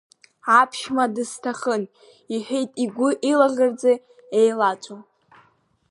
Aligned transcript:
Аԥшәма 0.59 1.05
дысҭахын,— 1.13 1.83
иҳәеит 2.33 2.71
игәи 2.83 3.11
илаӷырӡи 3.31 3.93
еилаҵәо. 4.39 4.97